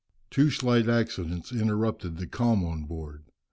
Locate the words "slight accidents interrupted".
0.49-2.17